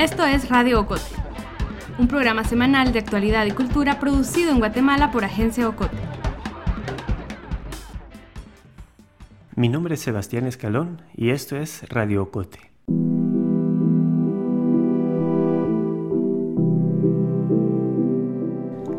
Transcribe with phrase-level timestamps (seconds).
[0.00, 1.02] Esto es Radio Ocote,
[1.98, 5.98] un programa semanal de actualidad y cultura producido en Guatemala por Agencia Ocote.
[9.56, 12.60] Mi nombre es Sebastián Escalón y esto es Radio Ocote.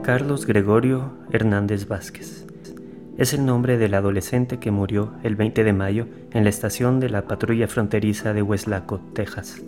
[0.04, 2.46] Carlos Gregorio Hernández Vázquez.
[3.18, 7.10] Es el nombre del adolescente que murió el 20 de mayo en la estación de
[7.10, 9.64] la patrulla fronteriza de Weslaco, Texas.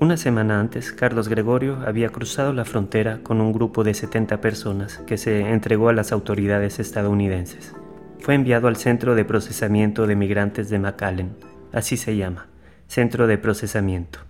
[0.00, 4.96] Una semana antes, Carlos Gregorio había cruzado la frontera con un grupo de 70 personas
[5.06, 7.74] que se entregó a las autoridades estadounidenses.
[8.18, 11.36] Fue enviado al Centro de Procesamiento de Migrantes de McAllen,
[11.74, 12.46] así se llama,
[12.88, 14.20] Centro de Procesamiento.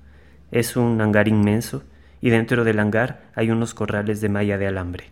[0.50, 1.84] Es un hangar inmenso
[2.20, 5.04] y dentro del hangar hay unos corrales de malla de alambre.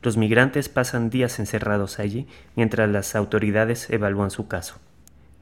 [0.00, 4.76] Los migrantes pasan días encerrados allí mientras las autoridades evalúan su caso.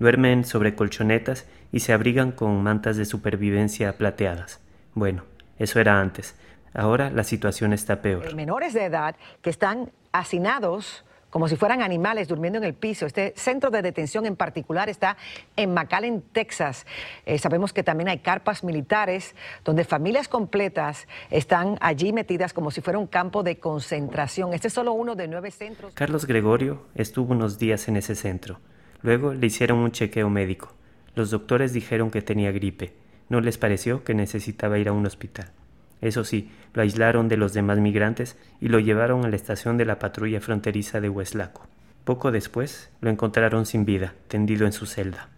[0.03, 4.59] Duermen sobre colchonetas y se abrigan con mantas de supervivencia plateadas.
[4.95, 5.23] Bueno,
[5.61, 6.35] eso era antes.
[6.75, 8.35] Ahora la situación está peor.
[8.35, 13.07] Menores de edad que están hacinados como si fueran animales durmiendo en el piso.
[13.07, 15.17] Este centro de detención en particular está
[15.55, 16.85] en McAllen, Texas.
[17.25, 22.81] Eh, sabemos que también hay carpas militares donde familias completas están allí metidas como si
[22.81, 24.53] fuera un campo de concentración.
[24.53, 25.95] Este es solo uno de nueve centros.
[25.95, 28.59] Carlos Gregorio estuvo unos días en ese centro.
[29.03, 30.73] Luego le hicieron un chequeo médico.
[31.15, 32.93] Los doctores dijeron que tenía gripe.
[33.29, 35.51] No les pareció que necesitaba ir a un hospital.
[36.01, 39.85] Eso sí, lo aislaron de los demás migrantes y lo llevaron a la estación de
[39.85, 41.69] la patrulla fronteriza de Hueslaco.
[42.05, 45.29] Poco después lo encontraron sin vida, tendido en su celda.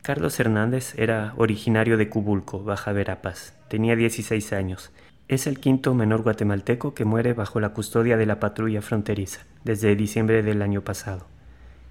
[0.00, 3.54] Carlos Hernández era originario de Cubulco, Baja Verapaz.
[3.68, 4.90] Tenía 16 años.
[5.28, 9.96] Es el quinto menor guatemalteco que muere bajo la custodia de la patrulla fronteriza desde
[9.96, 11.26] diciembre del año pasado.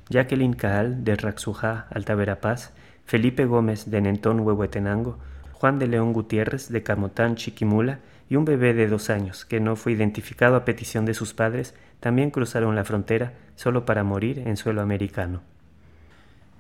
[0.09, 2.73] Jacqueline Caal de Raxujá, Alta Verapaz,
[3.05, 5.17] Felipe Gómez de Nentón, Huehuetenango,
[5.53, 9.75] Juan de León Gutiérrez de Camotán, Chiquimula y un bebé de dos años que no
[9.75, 14.57] fue identificado a petición de sus padres también cruzaron la frontera solo para morir en
[14.57, 15.41] suelo americano.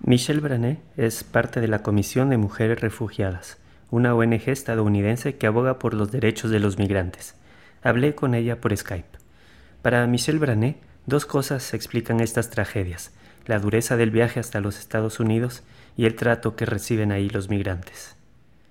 [0.05, 3.57] Michelle Brané es parte de la Comisión de Mujeres Refugiadas,
[3.89, 7.35] una ONG estadounidense que aboga por los derechos de los migrantes.
[7.81, 9.17] Hablé con ella por Skype.
[9.81, 13.11] Para Michelle Brané, dos cosas explican estas tragedias
[13.45, 15.63] la dureza del viaje hasta los Estados Unidos
[15.97, 18.15] y el trato que reciben ahí los migrantes.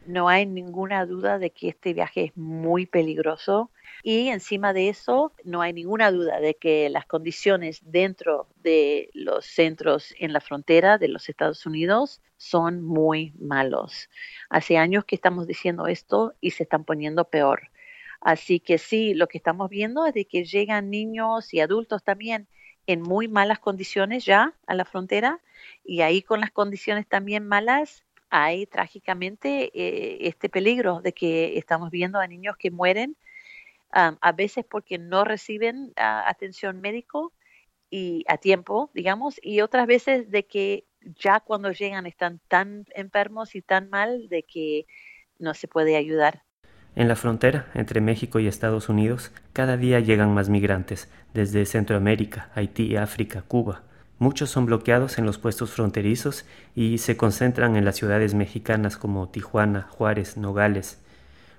[0.07, 3.71] No hay ninguna duda de que este viaje es muy peligroso
[4.03, 9.47] y encima de eso no hay ninguna duda de que las condiciones dentro de los
[9.47, 14.09] centros en la frontera de los Estados Unidos son muy malos.
[14.51, 17.71] Hace años que estamos diciendo esto y se están poniendo peor.
[18.21, 22.49] Así que sí, lo que estamos viendo es de que llegan niños y adultos también
[22.87, 25.41] en muy malas condiciones ya a la frontera
[25.85, 31.91] y ahí con las condiciones también malas hay trágicamente eh, este peligro de que estamos
[31.91, 33.17] viendo a niños que mueren
[33.93, 37.35] a veces porque no reciben atención médico
[37.91, 43.55] y a tiempo, digamos, y otras veces de que ya cuando llegan están tan enfermos
[43.55, 44.87] y tan mal de que
[45.39, 46.43] no se puede ayudar.
[46.95, 52.51] En la frontera entre México y Estados Unidos, cada día llegan más migrantes, desde Centroamérica,
[52.55, 53.81] Haití, África, Cuba.
[54.19, 56.45] Muchos son bloqueados en los puestos fronterizos
[56.75, 61.01] y se concentran en las ciudades mexicanas como Tijuana, Juárez, Nogales.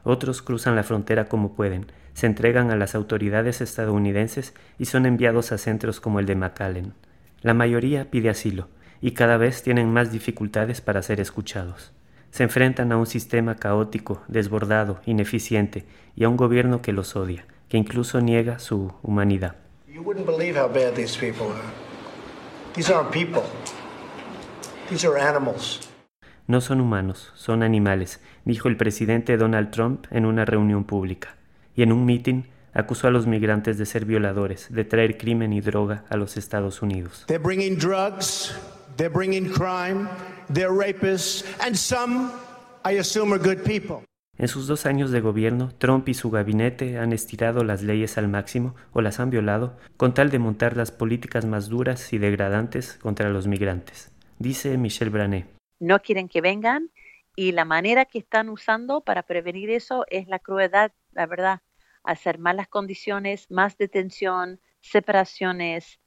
[0.04, 5.52] Otros cruzan la frontera como pueden, se entregan a las autoridades estadounidenses y son enviados
[5.52, 6.94] a centros como el de McAllen.
[7.42, 8.68] La mayoría pide asilo
[9.02, 11.92] y cada vez tienen más dificultades para ser escuchados
[12.34, 15.86] se enfrentan a un sistema caótico, desbordado, ineficiente
[16.16, 19.56] y a un gobierno que los odia, que incluso niega su humanidad.
[26.48, 31.36] No son humanos, son animales, dijo el presidente Donald Trump en una reunión pública.
[31.76, 35.62] Y en un mitin acusó a los migrantes de ser violadores, de traer crimen y
[35.62, 37.26] droga a los Estados Unidos.
[38.98, 40.08] They're bringing crime,
[40.50, 42.32] they're rapists, and some,
[42.84, 44.06] I assume, are good people.
[44.36, 48.28] En sus dos años de gobierno, Trump y su gabinete han estirado las leyes al
[48.28, 52.98] máximo o las han violado con tal de montar las políticas más duras y degradantes
[52.98, 55.46] contra los migrantes, dice Michelle Brané.
[55.80, 56.90] No quieren que vengan
[57.36, 61.62] y la manera que están usando para prevenir eso es la crueldad, la verdad,
[62.04, 66.00] hacer malas condiciones, más detención, separaciones,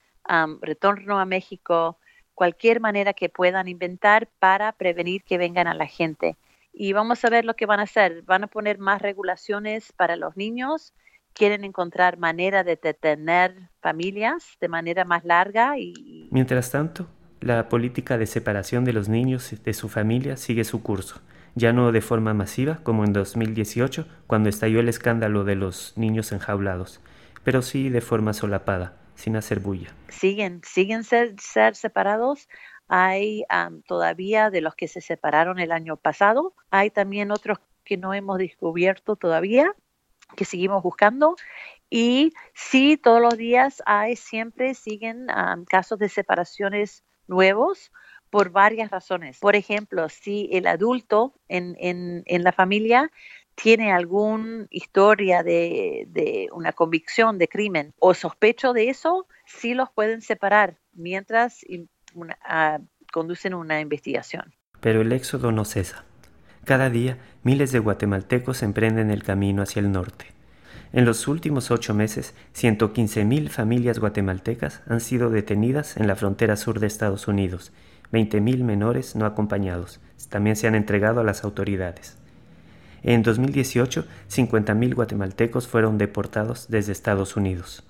[0.60, 2.00] retorno a México,
[2.36, 6.36] cualquier manera que puedan inventar para prevenir que vengan a la gente.
[6.72, 8.22] Y vamos a ver lo que van a hacer.
[8.22, 10.92] Van a poner más regulaciones para los niños.
[11.32, 15.78] Quieren encontrar manera de detener familias de manera más larga.
[15.78, 16.28] Y...
[16.30, 17.08] Mientras tanto,
[17.40, 21.20] la política de separación de los niños de su familia sigue su curso.
[21.58, 26.32] ya no de forma masiva como en 2018, cuando estalló el escándalo de los niños
[26.32, 27.00] enjaulados,
[27.44, 29.92] pero sí de forma solapada, sin hacer bulla.
[30.08, 31.34] Siguen, siguen ser,
[31.74, 32.48] separados.
[32.88, 33.44] Hay
[33.86, 38.38] todavía de los que se separaron el año pasado, hay también otros que no hemos
[38.38, 39.72] descubierto todavía,
[40.36, 41.34] que seguimos buscando.
[41.90, 45.26] Y sí, todos los días hay, siempre siguen
[45.68, 47.90] casos de separaciones nuevos
[48.30, 49.38] por varias razones.
[49.38, 53.10] Por ejemplo, si el adulto en, la familia
[53.56, 60.22] tiene alguna historia de, una convicción de crimen o sospecho de eso, sí los pueden
[60.22, 61.64] separar mientras
[62.14, 62.38] una,
[63.12, 64.54] conducen una investigación.
[64.80, 66.04] Pero el éxodo no cesa.
[66.64, 70.26] Cada día miles de guatemaltecos emprenden el camino hacia el norte.
[70.92, 76.78] En los últimos ocho meses, 115.000 familias guatemaltecas han sido detenidas en la frontera sur
[76.78, 77.72] de Estados Unidos
[78.12, 82.18] 20.000 menores no acompañados también se han entregado a las autoridades.
[83.02, 87.84] En 2018, 50.000 guatemaltecos fueron deportados desde Estados Unidos.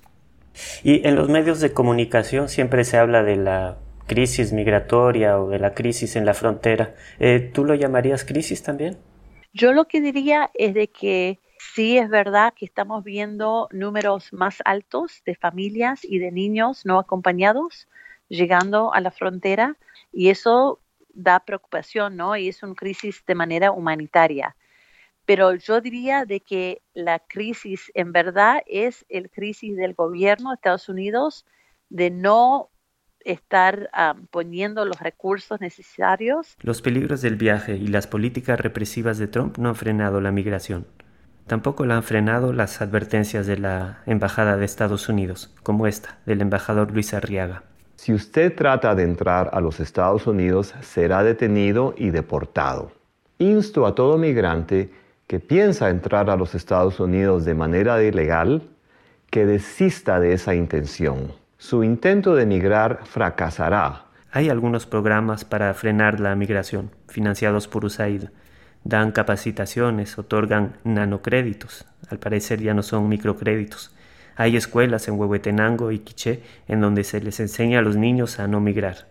[0.82, 5.58] Y en los medios de comunicación siempre se habla de la crisis migratoria o de
[5.58, 6.94] la crisis en la frontera.
[7.18, 8.96] Eh, ¿Tú lo llamarías crisis también?
[9.52, 11.38] Yo lo que diría es de que
[11.74, 16.98] sí es verdad que estamos viendo números más altos de familias y de niños no
[16.98, 17.88] acompañados
[18.28, 19.76] llegando a la frontera,
[20.12, 20.80] y eso
[21.14, 22.36] da preocupación, ¿no?
[22.36, 24.56] Y es una crisis de manera humanitaria.
[25.26, 30.54] Pero yo diría de que la crisis en verdad es el crisis del gobierno de
[30.54, 31.44] Estados Unidos
[31.88, 32.70] de no
[33.24, 33.90] estar
[34.30, 36.56] poniendo los recursos necesarios.
[36.60, 40.86] Los peligros del viaje y las políticas represivas de Trump no han frenado la migración.
[41.46, 46.40] Tampoco la han frenado las advertencias de la Embajada de Estados Unidos, como esta, del
[46.40, 47.64] embajador Luis Arriaga.
[47.96, 52.92] Si usted trata de entrar a los Estados Unidos, será detenido y deportado.
[53.38, 54.90] Insto a todo migrante
[55.26, 58.62] que piensa entrar a los Estados Unidos de manera ilegal
[59.30, 61.32] que desista de esa intención.
[61.58, 64.06] Su intento de emigrar fracasará.
[64.30, 68.24] Hay algunos programas para frenar la migración, financiados por USAID.
[68.84, 71.86] Dan capacitaciones, otorgan nanocréditos.
[72.08, 73.96] Al parecer ya no son microcréditos
[74.36, 78.46] hay escuelas en Huehuetenango y Quiché en donde se les enseña a los niños a
[78.46, 79.08] no migrar.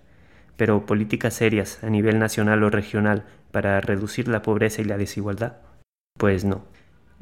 [0.56, 5.58] Pero políticas serias a nivel nacional o regional para reducir la pobreza y la desigualdad?
[6.18, 6.64] Pues no.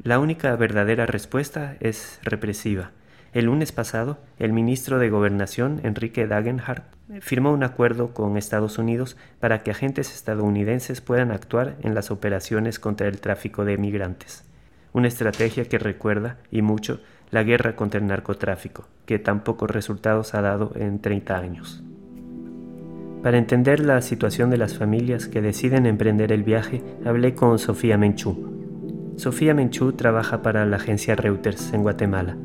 [0.04, 2.92] La única verdadera respuesta es represiva.
[3.32, 6.84] El lunes pasado, el ministro de Gobernación, Enrique Dagenhardt,
[7.20, 12.78] firmó un acuerdo con Estados Unidos para que agentes estadounidenses puedan actuar en las operaciones
[12.78, 14.44] contra el tráfico de migrantes.
[14.92, 17.00] Una estrategia que recuerda, y mucho,
[17.32, 21.82] la guerra contra el narcotráfico, que tan pocos resultados ha dado en 30 años.
[23.24, 27.98] Para entender la situación de las familias que deciden emprender el viaje, hablé con Sofía
[27.98, 28.53] Menchú.
[29.16, 32.36] Sofía Menchú trabaja para la agencia Reuters en Guatemala.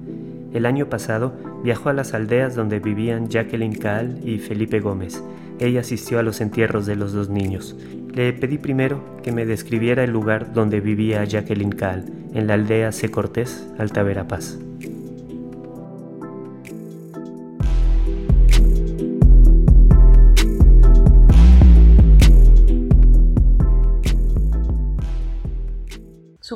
[0.54, 1.34] El año pasado
[1.64, 5.24] viajó a las aldeas donde vivían Jacqueline Caal y Felipe Gómez.
[5.60, 7.76] Ella asistió a los entierros de los dos niños.
[8.14, 12.92] Le pedí primero que me describiera el lugar donde vivía Jacqueline Caal, en la aldea
[12.92, 13.10] C.
[13.10, 14.58] Cortés, Alta Verapaz.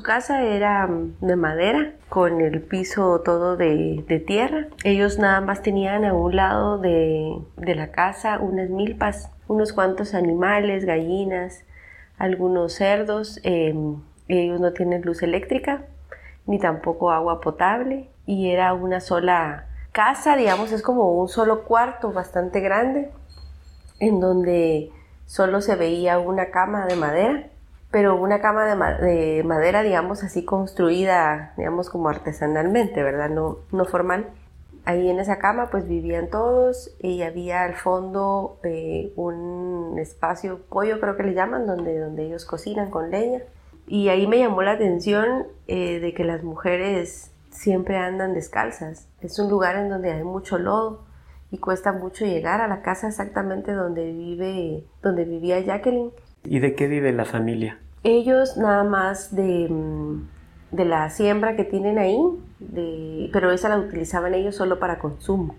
[0.03, 4.67] Casa era mm, de madera, con el piso todo de, tierra.
[4.83, 10.85] Ellos nada más tenían a un lado de, la casa unas milpas, unos cuantos animales,
[10.85, 11.63] gallinas,
[12.17, 13.39] algunos cerdos.
[13.43, 15.85] Em, ellos no tienen luz eléctrica,
[16.45, 18.09] ni tampoco agua potable.
[18.25, 23.09] Y era una sola casa, digamos, es como un solo cuarto bastante grande,
[23.99, 24.91] en donde
[25.25, 27.49] solo se veía una cama de madera
[27.93, 33.29] pero una cama de, madera, digamos, así construida, digamos, como artesanalmente, ¿verdad?
[33.29, 34.31] No, no formal.
[34.83, 40.99] Ahí en esa cama pues vivían todos y había al fondo eh, un espacio pollo
[40.99, 43.43] creo que le llaman donde, donde ellos cocinan con leña
[43.87, 49.39] y ahí me llamó la atención eh, de que las mujeres siempre andan descalzas es
[49.39, 51.05] un lugar en donde hay mucho lodo
[51.49, 56.11] y cuesta mucho llegar a la casa exactamente donde vive donde vivía Jacqueline
[56.45, 57.79] ¿Y de qué vive la familia?
[58.03, 60.27] Ellos nada más de, mm,
[60.71, 62.19] de la siembra que tienen ahí,
[62.59, 65.55] de, pero esa la utilizaban ellos solo para consumo.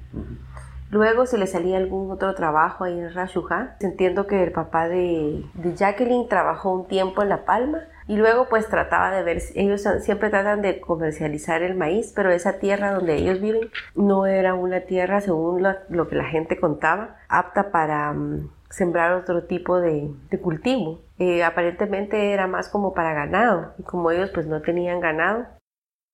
[0.91, 3.77] Luego se les salía algún otro trabajo ahí en Rashujá.
[3.81, 8.47] Entiendo que el papá de, de, Jacqueline trabajó un tiempo en La Palma y luego
[8.49, 13.17] pues trataba de ver, ellos siempre tratan de comercializar el maíz, pero esa tierra donde
[13.17, 18.13] ellos viven no era una tierra, según lo, lo que la gente contaba, apta para...
[18.13, 20.11] Mm, sembrar otro tipo de,
[20.43, 21.01] cultivo.
[21.19, 25.47] Eh, aparentemente era más como para ganado y como ellos pues no tenían ganado.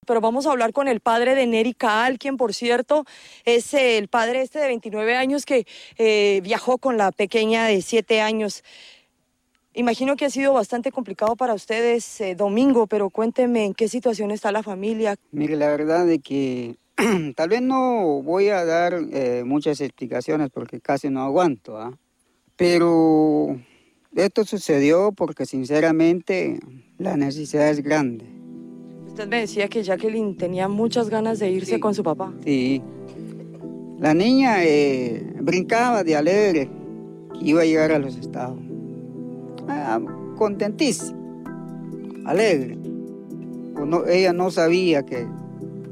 [0.06, 3.04] Pero vamos a hablar con el padre de Neri Kaal, quien por cierto
[3.44, 8.20] es el padre este de 29 años que eh, viajó con la pequeña de 7
[8.20, 8.62] años.
[9.72, 14.32] Imagino que ha sido bastante complicado para ustedes, eh, Domingo, pero cuénteme en qué situación
[14.32, 15.16] está la familia.
[15.30, 16.76] Mire, la verdad es que
[17.36, 21.96] tal vez no voy a dar eh, muchas explicaciones porque casi no aguanto, ¿ah?
[22.60, 23.58] Pero
[24.14, 26.60] esto sucedió porque sinceramente
[26.98, 28.26] la necesidad es grande.
[29.06, 32.34] Usted me decía que Jacqueline tenía muchas ganas de irse con su papá.
[32.44, 32.82] Sí.
[33.98, 36.68] La niña eh, brincaba de alegre
[37.32, 38.60] que iba a llegar a los estados.
[39.66, 39.98] Ah,
[40.36, 41.16] contentísima,
[42.26, 42.76] alegre.
[44.06, 45.26] ella no sabía que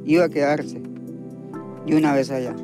[0.04, 0.82] iba a quedarse
[1.86, 2.54] y una vez allá.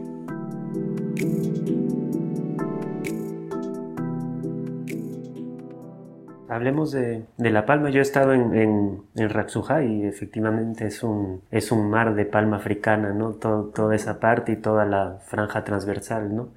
[6.55, 7.91] Hablemos de, La Palma.
[7.91, 13.13] Yo he estado en, en, y efectivamente es un, es un mar de palma africana,
[13.13, 13.33] ¿no?
[13.33, 16.55] toda esa parte y toda la franja transversal, ¿no?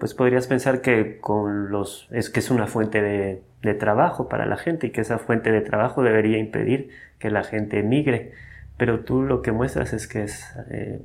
[0.00, 4.46] Pues podrías pensar que con los, es que es una fuente de, de trabajo para
[4.46, 8.32] la gente y que esa fuente de trabajo debería impedir que la gente emigre.
[8.78, 11.00] Pero tú lo que muestras es que es eh,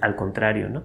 [0.00, 0.82] al contrario, ¿no?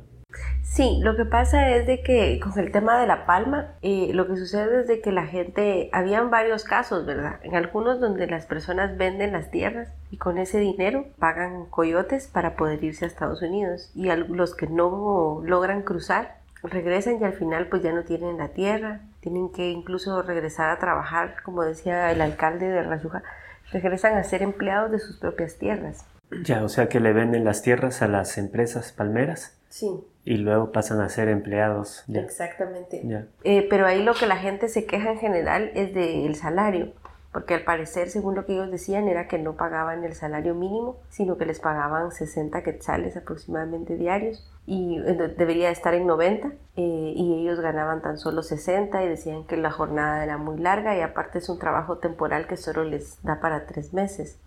[0.62, 4.28] Sí, lo que pasa es de que con el tema de la palma, eh, lo
[4.28, 7.40] que sucede es de que la gente, habían varios casos, ¿verdad?
[7.44, 12.56] En algunos donde las personas venden las tierras y con ese dinero pagan coyotes para
[12.56, 17.68] poder irse a Estados Unidos y los que no logran cruzar regresan y al final
[17.68, 22.22] pues ya no tienen la tierra, tienen que incluso regresar a trabajar, como decía el
[22.22, 23.24] alcalde de Razuja,
[23.72, 26.06] regresan a ser empleados de sus propias tierras.
[26.44, 29.58] Ya, o sea que le venden las tierras a las empresas palmeras.
[29.76, 30.08] Sí.
[30.24, 32.06] Y luego pasan a ser empleados.
[32.08, 33.02] Exactamente.
[33.44, 36.94] Eh, pero ahí lo que la gente se queja en general es del salario
[37.36, 40.96] porque al parecer, según lo que ellos decían, era que no pagaban el salario mínimo,
[41.10, 46.54] sino que les pagaban 60 quetzales aproximadamente diarios y eh, debería estar en 90 eh,
[46.78, 51.02] y ellos ganaban tan solo 60 y decían que la jornada era muy larga y
[51.02, 54.40] aparte es un trabajo temporal que solo les da para tres meses.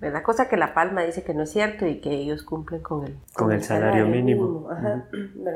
[0.00, 0.22] ¿Verdad?
[0.22, 3.16] Cosa que La Palma dice que no es cierto y que ellos cumplen con el,
[3.34, 4.68] con, el, salario, mínimo.
[4.70, 5.04] Ajá,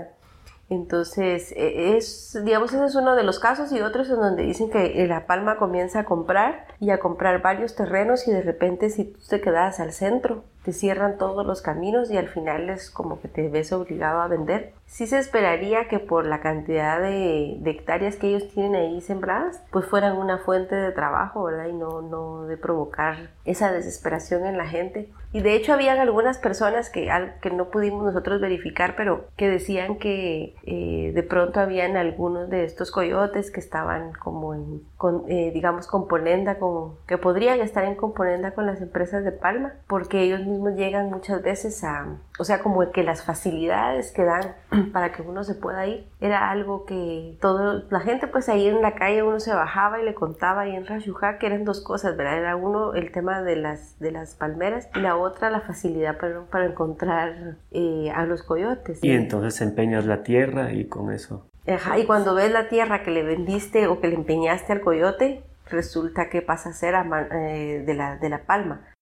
[0.69, 4.71] entonces, e, es, digamos, ese es uno de los casos y otros en donde dicen
[4.71, 9.05] que La Palma comienza a comprar y a comprar varios terrenos y de repente si
[9.05, 13.21] tú te quedas al centro, te cierran todos los caminos y al final es como
[13.21, 18.15] que te ves obligado a vender sí se esperaría que por la cantidad de, hectáreas
[18.15, 21.67] que ellos tienen ahí sembradas, pues fueran una fuente de trabajo, ¿verdad?
[21.67, 25.09] Y no, no de provocar esa desesperación en la gente.
[25.35, 27.11] Y de hecho habían algunas personas que,
[27.43, 32.65] que no pudimos nosotros verificar, pero que decían que eh, de pronto habían algunos de
[32.65, 37.97] estos coyotes que estaban como en, con, eh, digamos, componenda, con, que podrían estar en
[37.97, 42.63] componenda con las empresas de Palma, porque ellos mismos llegan muchas veces a, o sea,
[42.63, 44.55] como que las facilidades que dan
[44.93, 46.07] para que uno se pueda ir.
[46.21, 50.05] Era algo que todo, la gente pues ahí en la calle uno se bajaba y
[50.05, 52.39] le contaba ahí en Rajujá que eran dos cosas, ¿verdad?
[52.39, 55.17] Era uno el tema de las, de las palmeras y la
[55.51, 58.99] la facilidad para, para encontrar eh, a los coyotes.
[59.03, 61.49] Y entonces empeñas la tierra y con eso.
[61.67, 65.43] Ajá, y cuando ves la tierra que le vendiste o que le empeñaste al coyote,
[65.71, 68.95] resulta que pasa a ser eh, de, la, de la palma.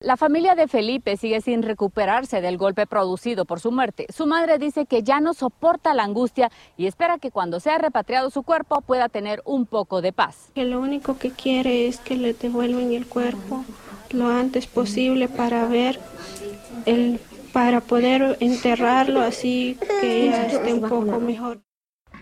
[0.00, 4.06] La familia de Felipe sigue sin recuperarse del golpe producido por su muerte.
[4.12, 8.28] Su madre dice que ya no soporta la angustia y espera que cuando sea repatriado
[8.28, 10.50] su cuerpo pueda tener un poco de paz.
[10.54, 13.64] Que lo único que quiere es que le devuelvan el cuerpo
[14.10, 15.98] lo antes posible para ver
[16.86, 17.20] el
[17.52, 21.62] para poder enterrarlo así que esté un poco mejor.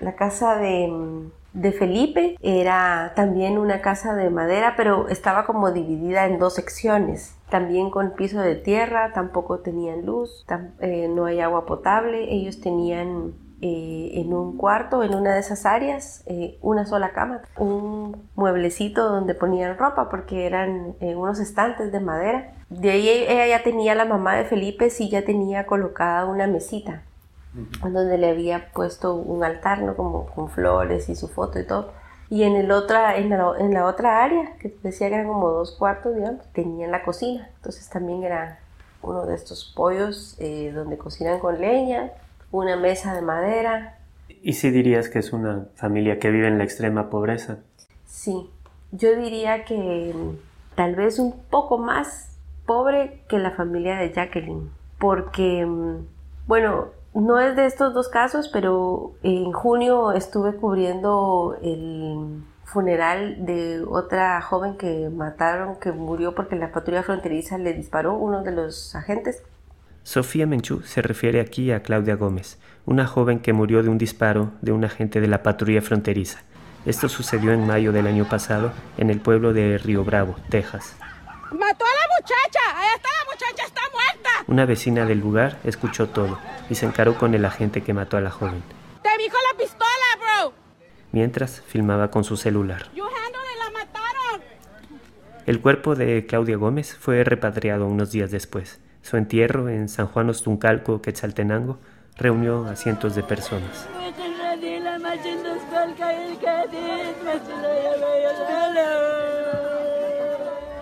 [0.01, 6.27] La casa de de Felipe era también una casa de madera, pero estaba como dividida
[6.27, 7.37] en dos secciones.
[7.51, 10.47] También con piso de tierra, tampoco tenían luz,
[10.81, 12.33] eh, no hay agua potable.
[12.33, 17.43] Ellos tenían eh, en un cuarto, en una de esas áreas, eh, una sola cama,
[17.57, 22.53] un mueblecito donde ponían ropa porque eran unos estantes de madera.
[22.69, 27.03] De ahí ella ya tenía, la mamá de Felipe, sí ya tenía colocada una mesita
[27.55, 29.95] donde le había puesto un altar, ¿no?
[29.95, 31.93] Como con flores y su foto y todo.
[32.31, 35.51] Y en, el otra, en, la, en la otra área, que decía que eran como
[35.51, 37.51] dos cuartos, digamos, tenían la cocina.
[37.57, 38.59] Entonces también era
[39.03, 42.11] uno de estos pollos eh, donde cocinan con leña,
[42.53, 43.99] una mesa de madera.
[44.29, 47.59] ¿Y si dirías que es una familia que vive en la extrema pobreza?
[48.07, 48.49] Sí,
[48.93, 50.15] yo diría que
[50.77, 56.07] tal vez un poco más pobre que la familia de Jacqueline, porque, mm,
[56.47, 63.83] bueno, No es de estos dos casos, pero en junio estuve cubriendo el funeral de
[63.87, 68.95] otra joven que mataron, que murió porque la patrulla fronteriza le disparó uno de los
[68.95, 69.43] agentes.
[70.05, 74.51] Sofía Menchú se refiere aquí a Claudia Gómez, una joven que murió de un disparo
[74.61, 76.41] de un agente de la patrulla fronteriza.
[76.85, 80.97] Esto sucedió en mayo del año pasado en el pueblo de Río Bravo, Texas.
[81.53, 82.61] ¡Mató a la muchacha!
[82.75, 84.31] ¡Ahí está, la muchacha está muerta!
[84.49, 86.37] Una vecina del lugar escuchó todo
[86.69, 88.63] y se encaró con el agente que mató a la joven.
[89.03, 89.87] ¡Te vi con la pistola,
[90.19, 90.53] bro!
[91.13, 92.89] Mientras filmaba con su celular.
[92.97, 94.43] You la mataron.
[95.47, 98.81] El cuerpo de Claudia Gómez fue repatriado unos días después.
[99.03, 101.79] Su entierro en San Juan Ostuncalco, Quetzaltenango,
[102.17, 103.89] reunió a cientos de personas.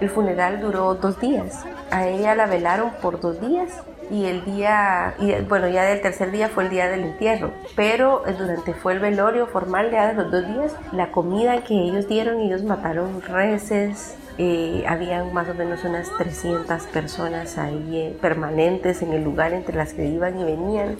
[0.00, 1.64] El funeral duró dos días.
[1.90, 6.30] A ella la velaron por dos días y el día, y bueno, ya del tercer
[6.30, 10.14] día fue el día del entierro, pero eh, durante fue el velorio formal ya de
[10.14, 15.54] los dos días, la comida que ellos dieron, ellos mataron reses, eh, habían más o
[15.54, 20.44] menos unas 300 personas ahí eh, permanentes en el lugar entre las que iban y
[20.44, 20.97] venían.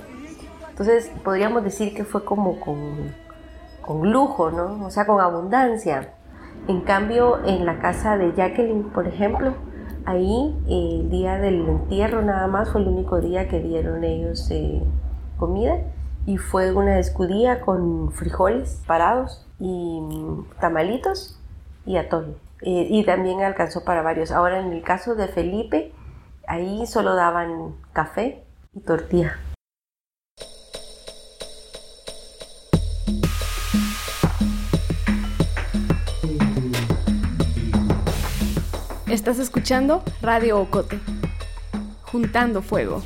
[0.69, 3.15] Entonces podríamos decir que fue como con,
[3.81, 4.85] con lujo, ¿no?
[4.85, 6.13] O sea, con abundancia.
[6.69, 9.55] En cambio, en la casa de Jacqueline, por ejemplo,
[10.05, 14.83] ahí el día del entierro nada más fue el único día que dieron ellos eh,
[15.39, 15.79] comida
[16.27, 20.03] y fue una escudilla con frijoles parados y
[20.61, 21.41] tamalitos
[21.87, 22.35] y atole.
[22.63, 24.31] Eh, y también alcanzó para varios.
[24.33, 25.93] Ahora en el caso de Felipe,
[26.47, 29.39] ahí solo daban café y tortilla.
[39.11, 41.01] Estás escuchando Radio Ocote,
[42.03, 43.03] juntando fuego.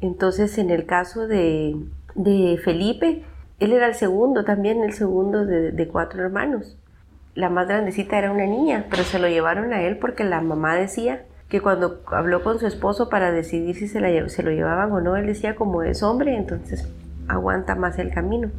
[0.00, 1.76] Entonces, en el caso de,
[2.14, 3.24] de Felipe,
[3.60, 6.76] él era el segundo también, el segundo de, cuatro hermanos.
[7.34, 10.76] La más grandecita era una niña, pero se lo llevaron a él porque la mamá
[10.76, 14.92] decía que cuando habló con su esposo para decidir si se, la, se lo llevaban
[14.92, 16.88] o no, él decía como es hombre, entonces
[17.26, 18.50] aguanta más el camino.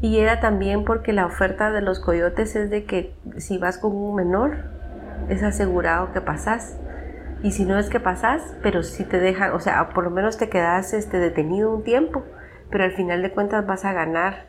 [0.00, 3.94] Y era también porque la oferta de los coyotes es de que si vas con
[3.94, 4.56] un menor,
[5.28, 6.78] es asegurado que pasas.
[7.42, 10.38] Y si no es que pasas, pero si te dejan, o sea, por lo menos
[10.38, 12.24] te quedas este, detenido un tiempo,
[12.70, 14.46] pero al final de cuentas vas a ganar,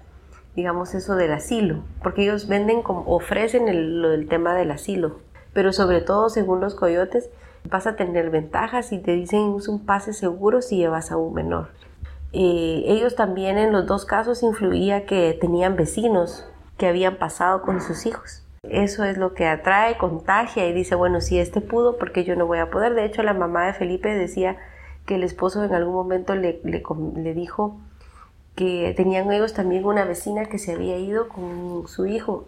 [0.56, 5.20] digamos, eso del asilo, porque ellos venden, como, ofrecen el, lo del tema del asilo,
[5.54, 7.30] pero sobre todo, según los coyotes,
[7.70, 11.34] vas a tener ventajas y te dicen es un pase seguro si llevas a un
[11.34, 11.70] menor.
[12.34, 16.46] Eh, ellos también en los dos casos influía que tenían vecinos
[16.78, 18.44] que habían pasado con sus hijos.
[18.64, 22.48] Eso es lo que atrae, contagia y dice, bueno, si este pudo, porque yo no
[22.48, 22.96] voy a poder?
[22.96, 24.58] De hecho, la mamá de Felipe decía
[25.06, 27.78] que el esposo en algún momento le dijo
[28.56, 32.48] que tenían ellos también una vecina que se había ido con su hijo,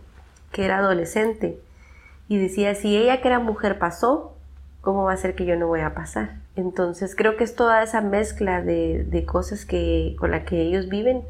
[0.52, 1.60] que era adolescente,
[2.30, 4.34] y decía, si ella que era mujer pasó,
[4.82, 6.38] ¿cómo va a ser que yo no voy a pasar?
[6.56, 11.24] Entonces creo que es toda esa mezcla de, cosas que, con la que ellos viven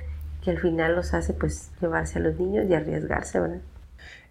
[0.43, 3.61] que al final los hace pues llevarse a los niños y arriesgarse, ¿verdad?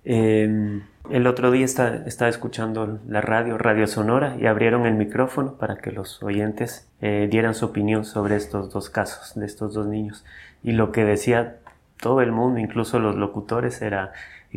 [0.04, 5.76] Em, el otro día estaba escuchando la radio, Radio Sonora, y abrieron el micrófono para
[5.76, 10.24] que los oyentes eh, dieran su opinión sobre estos dos casos, de estos dos niños.
[10.62, 11.56] Y lo que decía
[12.00, 14.12] todo el mundo, incluso los locutores, era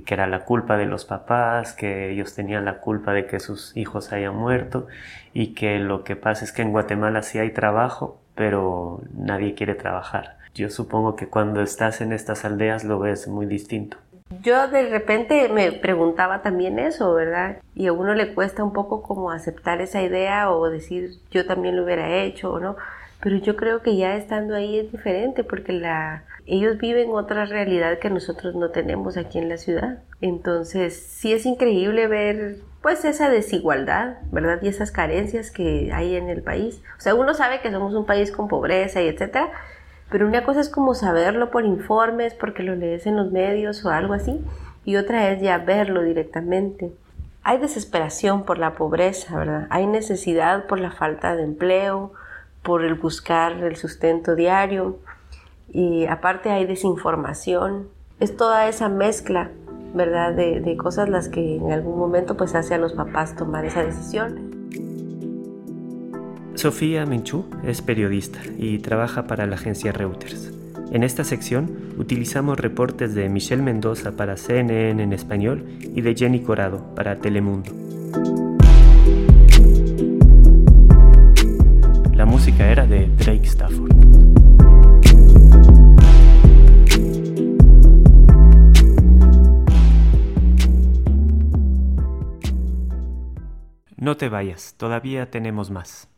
[0.06, 3.76] que era la culpa de los papás, que ellos tenían la culpa de que sus
[3.76, 4.88] hijos hayan muerto
[5.34, 9.76] y que lo que pasa es que en Guatemala sí hay trabajo, pero nadie quiere
[9.76, 10.38] trabajar.
[10.54, 13.98] Yo supongo que cuando estás en estas aldeas lo ves muy distinto.
[14.42, 17.58] Yo de repente me preguntaba también eso, ¿verdad?
[17.76, 21.76] Y a uno le cuesta un poco como aceptar esa idea o decir yo también
[21.76, 22.78] lo hubiera hecho o no,
[23.22, 28.00] pero yo creo que ya estando ahí es diferente porque la, ellos viven otra realidad
[28.00, 30.00] que nosotros no tenemos aquí en la ciudad.
[30.22, 34.60] Entonces, sí es increíble ver pues esa desigualdad, ¿verdad?
[34.62, 36.82] Y esas carencias que hay en el país.
[36.98, 39.52] O sea, uno sabe que somos un país con pobreza y etcétera,
[40.10, 43.90] pero una cosa es como saberlo por informes, porque lo lees en los medios o
[43.90, 44.44] algo así,
[44.86, 46.92] y otra es ya verlo directamente.
[47.44, 49.68] Hay desesperación por la pobreza, ¿verdad?
[49.70, 52.12] Hay necesidad por la falta de empleo,
[52.64, 55.00] por el buscar el sustento diario
[55.72, 57.88] y aparte hay desinformación.
[58.20, 59.52] Es toda esa mezcla,
[59.94, 60.34] ¿verdad?
[60.34, 64.49] De, cosas las que en algún momento pues hace a los papás tomar esa decisión.
[66.60, 70.52] Sofía Menchú es periodista y trabaja para la agencia Reuters.
[70.92, 76.42] En esta sección utilizamos reportes de Michelle Mendoza para CNN en español y de Jenny
[76.42, 77.72] Corado para Telemundo.
[82.26, 83.96] música era de Drake Stafford.
[93.96, 96.09] No te vayas, todavía tenemos más.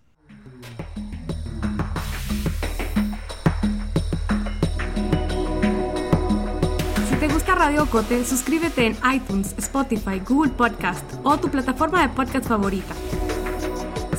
[7.62, 12.96] Radio Ocote, suscríbete en iTunes, Spotify, Google Podcast o tu plataforma de podcast favorita.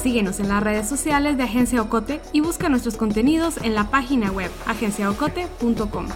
[0.01, 4.31] Síguenos en las redes sociales de Agencia Ocote y busca nuestros contenidos en la página
[4.31, 6.07] web agenciaocote.com.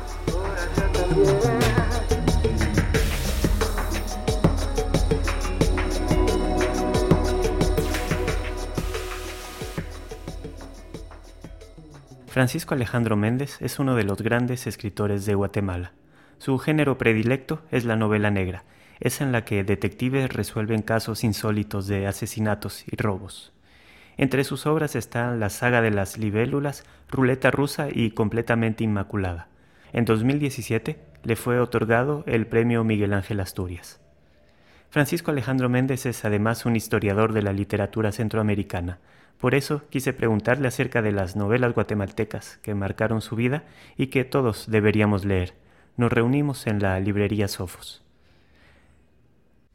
[12.28, 15.92] Francisco Alejandro Méndez es uno de los grandes escritores de Guatemala.
[16.38, 18.64] Su género predilecto es la novela negra,
[19.00, 23.52] esa en la que detectives resuelven casos insólitos de asesinatos y robos.
[24.18, 29.48] Entre sus obras están la saga de las libélulas, Ruleta rusa y Completamente Inmaculada.
[29.92, 34.00] En 2017 le fue otorgado el premio Miguel Ángel Asturias.
[34.90, 38.98] Francisco Alejandro Méndez es además un historiador de la literatura centroamericana,
[39.38, 43.64] por eso quise preguntarle acerca de las novelas guatemaltecas que marcaron su vida
[43.96, 45.54] y que todos deberíamos leer.
[45.96, 48.02] Nos reunimos en la librería Sofos.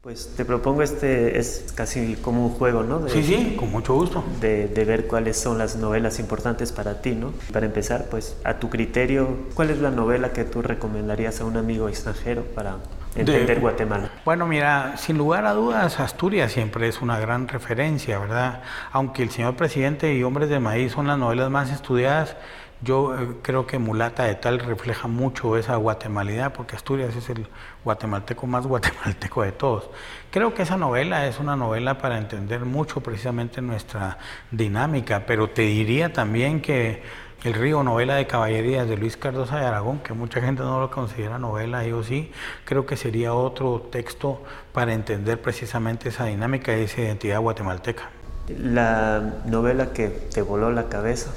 [0.02, 3.08] Pues te propongo este, es casi como un juego, ¿no?
[3.08, 4.24] sí, sí, con mucho gusto.
[4.40, 7.32] De, de, ver cuáles son las novelas importantes para ti, ¿no?
[7.52, 11.56] Para empezar, pues a tu criterio, ¿cuál es la novela que tú recomendarías a un
[11.56, 12.78] amigo extranjero para
[13.14, 14.10] entender Guatemala?
[14.24, 18.62] Bueno, mira, sin lugar a dudas, Asturias siempre es una gran referencia, ¿verdad?
[18.90, 22.34] Aunque El señor presidente y Hombres de Maíz son las novelas más estudiadas,
[22.82, 27.46] yo eh, creo que Mulata de Tal refleja mucho esa guatemalidad, porque Asturias es el
[27.84, 29.88] guatemalteco más guatemalteco de todos.
[30.30, 34.18] Creo que esa novela es una novela para entender mucho precisamente nuestra
[34.50, 37.02] dinámica, pero te diría también que
[37.44, 40.92] El río, novela de caballerías de Luis Cardosa de Aragón, que mucha gente no lo
[40.92, 42.30] considera novela, yo sí,
[42.64, 44.42] creo que sería otro texto
[44.72, 48.10] para entender precisamente esa dinámica y esa identidad guatemalteca.
[48.48, 51.32] La novela que te voló la cabeza.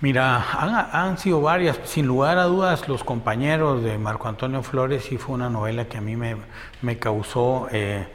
[0.00, 0.44] Mira,
[0.92, 1.80] han, sido varias.
[1.82, 5.98] Sin lugar a dudas, Los compañeros de Marco Antonio Flores sí fue una novela que
[5.98, 6.36] a mí me,
[6.82, 8.06] me causó, eh,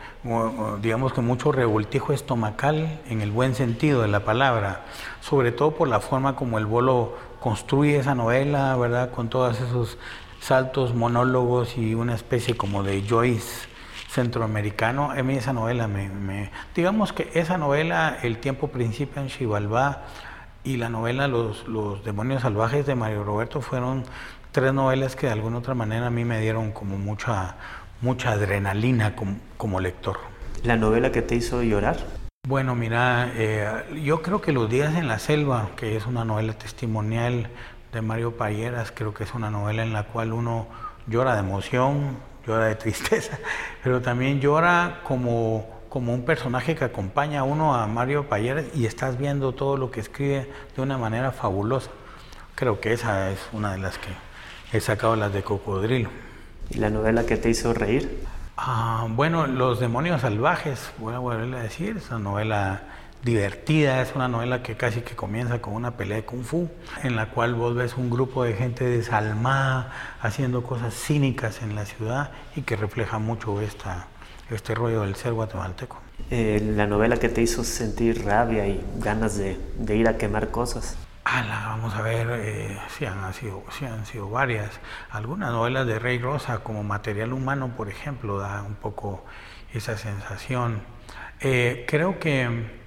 [0.81, 4.85] digamos que mucho revoltijo estomacal en el buen sentido de la palabra,
[5.19, 9.11] sobre todo por la forma como el bolo construye esa novela, ¿verdad?
[9.11, 9.97] Con todos esos
[10.39, 13.67] saltos, monólogos y una especie como de Joyce
[14.09, 15.11] centroamericano.
[15.11, 16.49] A mí esa novela me, me...
[16.75, 20.03] Digamos que esa novela, El tiempo principia en Xibalbá,
[20.63, 24.03] y la novela Los, los demonios salvajes de Mario Roberto fueron
[24.51, 27.55] tres novelas que de alguna otra manera a mí me dieron como mucha,
[28.01, 30.17] mucha adrenalina como, como lector.
[30.63, 31.97] ¿La novela que te hizo llorar?
[32.47, 36.53] Bueno, mira, eh, yo creo que Los días en la selva, que es una novela
[36.53, 37.49] testimonial
[37.91, 40.67] de Mario Payeras, creo que es una novela en la cual uno
[41.07, 43.39] llora de emoción, llora de tristeza,
[43.83, 48.87] pero también llora como como un personaje que acompaña a uno a Mario Payer y
[48.87, 51.91] estás viendo todo lo que escribe de una manera fabulosa.
[52.55, 54.09] Creo que esa es una de las que
[54.75, 56.09] he sacado las de Cocodrilo.
[56.71, 58.25] ¿Y la novela que te hizo reír?
[58.57, 62.81] Ah, bueno, Los demonios salvajes, voy a volverle a decir, es una novela
[63.23, 66.71] divertida, es una novela que casi que comienza con una pelea de kung fu,
[67.03, 71.85] en la cual vos ves un grupo de gente desalmada haciendo cosas cínicas en la
[71.85, 74.07] ciudad y que refleja mucho esta,
[74.55, 75.99] este rollo del ser guatemalteco.
[76.29, 80.51] Eh, la novela que te hizo sentir rabia y ganas de, de ir a quemar
[80.51, 80.97] cosas.
[81.25, 84.69] Ah, vamos a ver, eh, sí, han sido, sí han sido varias.
[85.09, 89.23] Algunas novelas de Rey Rosa, como Material Humano, por ejemplo, da un poco
[89.73, 90.81] esa sensación.
[91.39, 92.82] Eh, creo que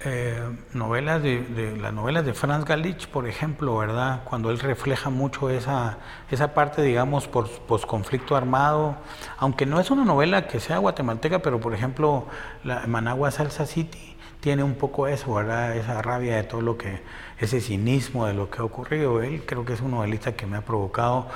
[0.00, 0.40] eh,
[0.74, 4.22] novelas de, las novelas de Franz Galich, por ejemplo, ¿verdad?
[4.24, 5.98] Cuando él refleja mucho esa,
[6.30, 7.48] esa parte, digamos, por
[7.86, 8.96] conflicto armado,
[9.38, 12.26] aunque no es una novela que sea guatemalteca, pero por ejemplo,
[12.62, 15.76] la Managua Salsa City tiene un poco eso, ¿verdad?
[15.76, 17.02] Esa rabia de todo lo que,
[17.38, 19.22] ese cinismo de lo que ha ocurrido.
[19.22, 21.28] Él creo que es un novelista que me ha provocado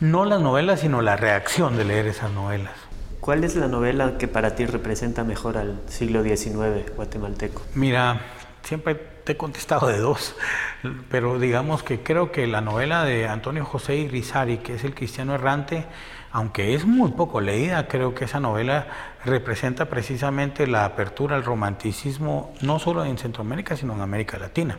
[0.00, 2.74] no las novelas, sino la reacción de leer esas novelas.
[3.20, 7.62] ¿Cuál es la novela que para ti representa mejor al siglo XIX guatemalteco?
[7.74, 8.20] Mira,
[8.62, 10.34] siempre te he contestado de dos,
[11.10, 15.34] pero digamos que creo que la novela de Antonio José Irizarry, que es El cristiano
[15.34, 15.84] errante,
[16.32, 18.86] aunque es muy poco leída, creo que esa novela
[19.24, 24.78] representa precisamente la apertura al romanticismo, no solo en Centroamérica, sino en América Latina.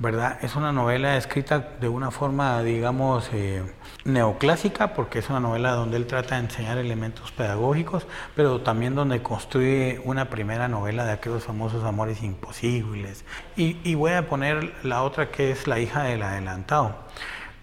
[0.00, 0.38] ¿Verdad?
[0.42, 3.62] Es una novela escrita de una forma, digamos, eh,
[4.06, 9.22] neoclásica, porque es una novela donde él trata de enseñar elementos pedagógicos, pero también donde
[9.22, 13.26] construye una primera novela de aquellos famosos amores imposibles.
[13.56, 16.96] Y, y voy a poner la otra que es La hija del adelantado,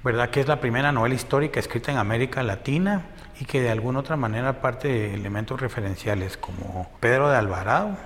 [0.04, 0.30] ¿verdad?
[0.30, 3.02] Que es la primera novela histórica escrita en América Latina
[3.40, 7.98] y que de alguna otra manera parte de elementos referenciales como Pedro de Alvarado,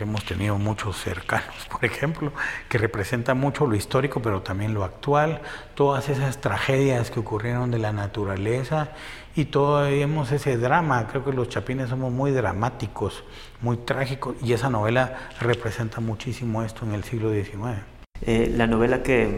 [0.00, 2.32] que hemos tenido muchos cercanos, por ejemplo,
[2.70, 5.42] que representa mucho lo histórico, pero también lo actual,
[5.74, 8.92] todas esas tragedias que ocurrieron de la naturaleza
[9.36, 11.06] y todo vemos ese drama.
[11.08, 13.24] Creo que los chapines somos muy dramáticos,
[13.60, 17.80] muy trágicos, y esa novela representa muchísimo esto en el siglo XIX.
[18.22, 19.28] Eh, la novela que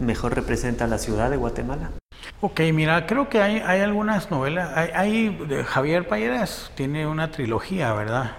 [0.00, 1.92] mejor representa la ciudad de Guatemala.
[2.40, 4.76] Ok, mira, creo que hay, hay algunas novelas.
[4.76, 8.32] Hay, hay, Javier Payeras tiene una trilogía, ¿verdad?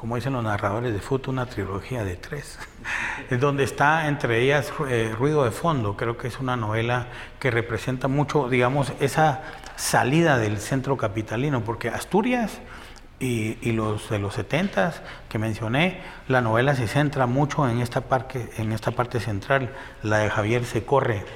[0.00, 2.58] Como dicen los narradores de fútbol, una trilogía de tres,
[3.30, 7.08] es donde está entre ellas eh, Ruido de Fondo, creo que es una novela
[7.38, 9.42] que representa mucho, digamos, esa
[9.76, 12.62] salida del centro capitalino, porque Asturias
[13.18, 14.94] y, los de los 70
[15.28, 20.20] que mencioné, la novela se centra mucho en esta, parte, en esta parte central, la
[20.20, 21.26] de Javier se corre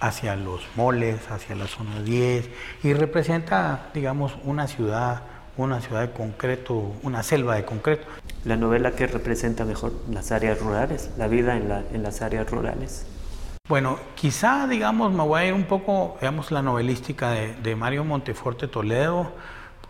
[0.00, 2.48] hacia los moles, hacia la zona 10,
[2.84, 8.06] y representa, digamos, una ciudad una ciudad de concreto, una selva de concreto.
[8.44, 12.50] La novela que representa mejor las áreas rurales, la vida en, la, en las áreas
[12.50, 13.06] rurales.
[13.68, 18.04] Bueno, quizá, digamos, me voy a ir un poco, veamos la novelística de, de Mario
[18.04, 19.32] Monteforte Toledo,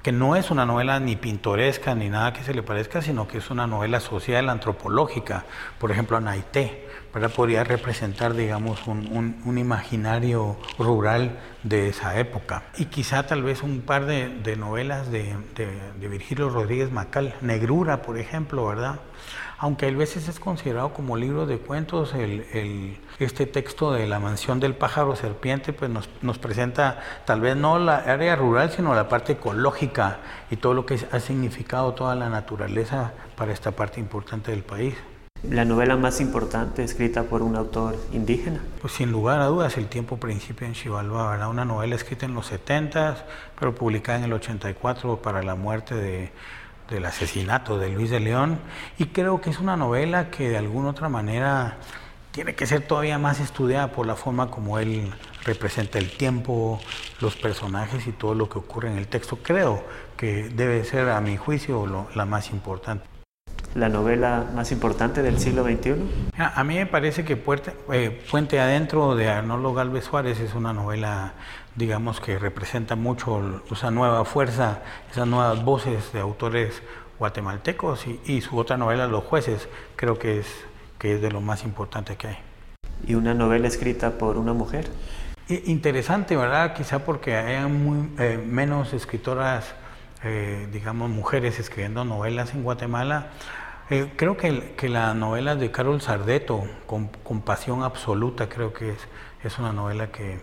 [0.04, 3.38] que no es una novela ni pintoresca ni nada que se le parezca, sino que
[3.38, 5.44] es una novela social, antropológica.
[5.78, 6.83] Por ejemplo, Anaité,
[7.28, 12.64] podría representar, digamos, un, un, imaginario rural de esa época.
[12.76, 15.68] Y quizá tal vez un par de, de novelas de, de,
[16.00, 19.00] de Virgilio Rodríguez Macal, Negrura, por ejemplo, ¿verdad?
[19.58, 24.60] aunque a veces es considerado como libro de cuentos, el, este texto de La mansión
[24.60, 29.08] del pájaro serpiente pues nos, nos, presenta tal vez no la área rural, sino la
[29.08, 30.18] parte ecológica
[30.50, 34.96] y todo lo que ha significado toda la naturaleza para esta parte importante del país.
[35.50, 38.60] ¿La novela más importante escrita por un autor indígena?
[38.80, 41.50] Pues sin lugar a dudas, El tiempo principio en Chivalba, ¿verdad?
[41.50, 43.26] Una novela escrita en los 70,
[43.58, 46.32] pero publicada en el 84 para la muerte de
[46.90, 48.58] del asesinato de Luis de León
[48.98, 51.78] y creo que es una novela que de alguna otra manera
[52.30, 55.10] tiene que ser todavía más estudiada por la forma como él
[55.44, 56.80] representa el tiempo,
[57.20, 59.38] los personajes y todo lo que ocurre en el texto.
[59.42, 59.84] Creo
[60.16, 63.13] que debe ser, a mi juicio, la más importante.
[63.74, 65.94] ¿La novela más importante del siglo XXI?
[66.38, 70.72] A, mí me parece que Puente, eh, Puente Adentro de Arnoldo Galvez Suárez es una
[70.72, 71.34] novela
[71.76, 76.82] digamos que representa mucho esa nueva fuerza, esas nuevas voces de autores
[77.18, 80.46] guatemaltecos y, su otra novela, Los jueces, creo que es,
[80.98, 82.38] que es de lo más importante que hay.
[83.06, 84.88] ¿Y una novela escrita por una mujer?
[85.48, 86.74] Interesante, ¿verdad?
[86.74, 89.74] Quizá porque hay muy, eh, menos escritoras,
[90.22, 93.28] eh, digamos, mujeres escribiendo novelas en Guatemala.
[93.90, 98.90] Eh, creo que, que la novela de Carol Sardeto, con, con, Pasión Absoluta, creo que
[98.90, 99.08] es,
[99.42, 100.38] es una novela que,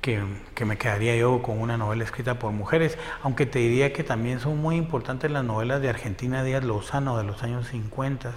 [0.00, 4.38] que, me quedaría yo con una novela escrita por mujeres, aunque te diría que también
[4.40, 8.32] son muy importantes las novelas de Argentina Díaz Lozano de los años 50,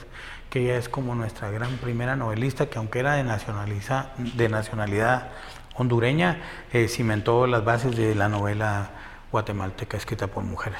[0.50, 5.30] que ella es como nuestra gran primera novelista, que aunque era de, nacionaliza, de nacionalidad
[5.76, 6.42] hondureña,
[6.74, 8.92] eh, cimentó las bases de la novela
[9.32, 10.80] guatemalteca escrita por mujeres.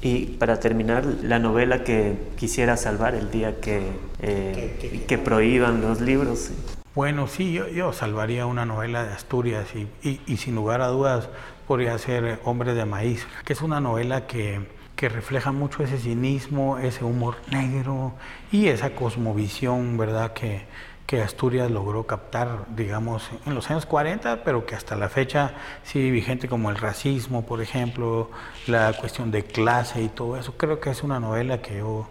[0.00, 3.82] Y para terminar, la novela que quisiera salvar el día que,
[4.20, 6.50] eh, que prohíban los libros.
[6.98, 9.68] Bueno, sí, yo, salvaría una novela de Asturias
[10.02, 11.28] y, sin lugar a dudas
[11.68, 17.04] podría ser Hombre de Maíz, que es una novela que, refleja mucho ese cinismo, ese
[17.04, 18.14] humor negro
[18.50, 20.32] y esa cosmovisión, ¿verdad?
[20.32, 20.62] Que,
[21.08, 26.10] que Asturias logró captar, digamos, en los años 40, pero que hasta la fecha sigue
[26.10, 28.30] vigente como el racismo, por ejemplo,
[28.66, 30.58] la cuestión de clase y todo eso.
[30.58, 32.10] Creo que es una novela que yo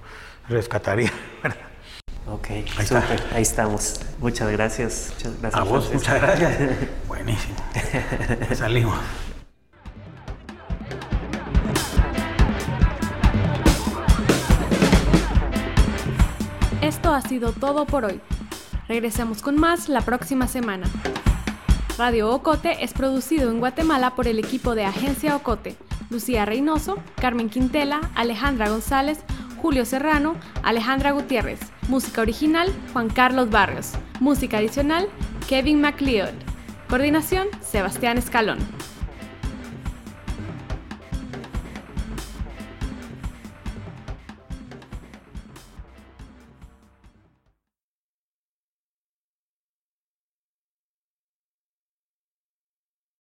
[0.50, 1.12] rescataría,
[1.44, 1.60] ¿verdad?
[2.26, 2.66] Ok, ahí,
[3.36, 4.02] ahí estamos.
[4.18, 5.14] Muchas gracias.
[5.14, 6.58] Muchas gracias A vos, muchas gracias.
[7.08, 7.56] Buenísimo.
[8.56, 8.98] Salimos.
[16.82, 18.20] Esto ha sido todo por hoy.
[18.88, 20.88] Regresamos con más la próxima semana.
[21.98, 25.76] Radio Ocote es producido en Guatemala por el equipo de Agencia Ocote.
[26.10, 29.20] Lucía Reynoso, Carmen Quintela, Alejandra González,
[29.62, 31.60] Julio Serrano, Alejandra Gutiérrez.
[31.90, 33.94] Música original, Juan Carlos Barrios.
[34.22, 35.10] Música adicional,
[35.50, 36.34] Kevin MacLeod.
[36.88, 38.60] Coordinación, Sebastián Escalón.